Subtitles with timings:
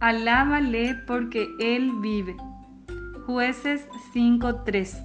[0.00, 2.36] Alábale porque Él vive.
[3.26, 5.02] Jueces 5:3.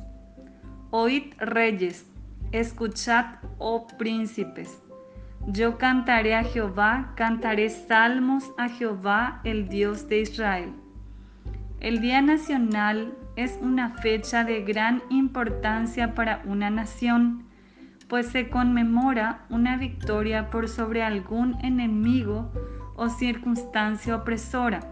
[0.92, 2.06] Oíd reyes,
[2.52, 4.84] escuchad, oh príncipes.
[5.48, 10.74] Yo cantaré a Jehová, cantaré salmos a Jehová, el Dios de Israel.
[11.80, 17.46] El Día Nacional es una fecha de gran importancia para una nación,
[18.10, 22.52] pues se conmemora una victoria por sobre algún enemigo
[22.98, 24.91] o circunstancia opresora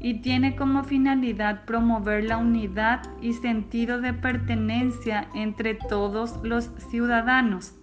[0.00, 7.74] y tiene como finalidad promover la unidad y sentido de pertenencia entre todos los ciudadanos.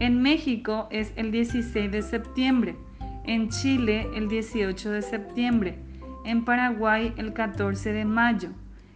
[0.00, 2.76] En México es el 16 de septiembre,
[3.24, 5.78] en Chile el 18 de septiembre,
[6.24, 8.50] en Paraguay el 14 de mayo,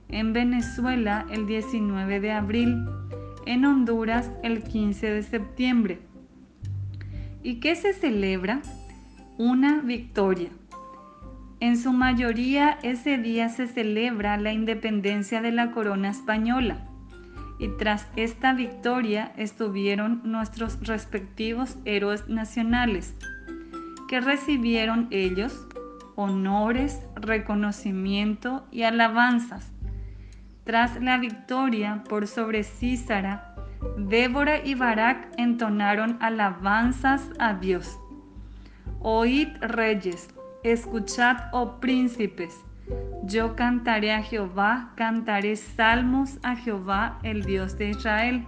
[0.08, 2.84] en Venezuela el 19 de abril,
[3.46, 6.00] en Honduras el 15 de septiembre.
[7.44, 8.60] ¿Y qué se celebra?
[9.38, 10.50] Una victoria.
[11.60, 16.88] En su mayoría ese día se celebra la independencia de la corona española
[17.58, 23.16] y tras esta victoria estuvieron nuestros respectivos héroes nacionales,
[24.08, 25.66] que recibieron ellos
[26.14, 29.72] honores, reconocimiento y alabanzas.
[30.64, 33.54] Tras la victoria por sobre Císara,
[33.96, 37.98] Débora y Barak entonaron alabanzas a Dios.
[39.00, 40.28] Oíd reyes,
[40.64, 42.52] Escuchad, oh príncipes,
[43.22, 48.44] yo cantaré a Jehová, cantaré salmos a Jehová, el Dios de Israel.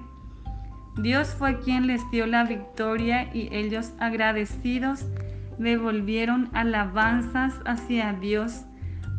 [0.97, 5.07] Dios fue quien les dio la victoria y ellos agradecidos
[5.59, 8.65] devolvieron alabanzas hacia Dios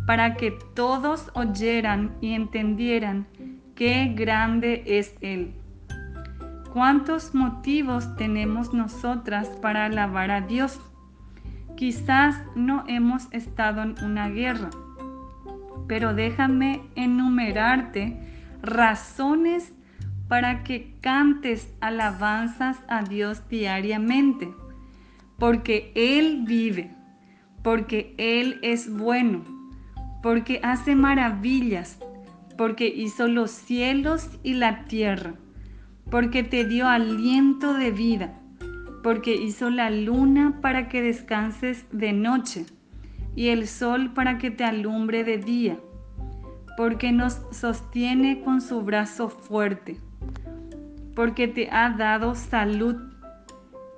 [0.05, 3.25] para que todos oyeran y entendieran
[3.73, 5.53] qué grande es Él.
[6.73, 10.79] ¿Cuántos motivos tenemos nosotras para alabar a Dios?
[11.81, 14.69] Quizás no hemos estado en una guerra,
[15.87, 18.19] pero déjame enumerarte
[18.61, 19.73] razones
[20.27, 24.53] para que cantes alabanzas a Dios diariamente,
[25.39, 26.91] porque Él vive,
[27.63, 29.43] porque Él es bueno,
[30.21, 31.97] porque hace maravillas,
[32.59, 35.33] porque hizo los cielos y la tierra,
[36.11, 38.40] porque te dio aliento de vida
[39.03, 42.65] porque hizo la luna para que descanses de noche
[43.35, 45.79] y el sol para que te alumbre de día,
[46.77, 49.97] porque nos sostiene con su brazo fuerte,
[51.15, 52.95] porque te ha dado salud,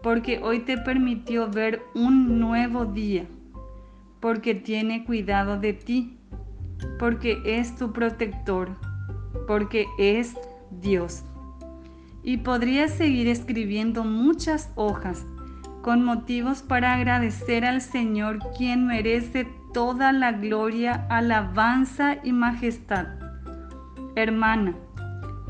[0.02, 3.26] porque hoy te permitió ver un nuevo día,
[4.20, 6.18] porque tiene cuidado de ti,
[7.00, 8.70] porque es tu protector,
[9.48, 10.36] porque es
[10.70, 11.24] Dios
[12.24, 15.26] y podría seguir escribiendo muchas hojas
[15.82, 23.08] con motivos para agradecer al Señor quien merece toda la gloria, alabanza y majestad.
[24.16, 24.76] Hermana,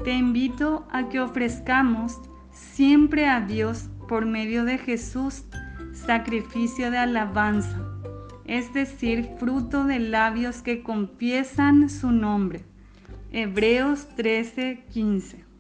[0.04, 2.20] te invito a que ofrezcamos
[2.52, 5.44] siempre a Dios por medio de Jesús
[5.94, 7.80] sacrificio de alabanza,
[8.46, 12.64] es decir, fruto de labios que confiesan su nombre.
[13.32, 15.53] Hebreos 13:15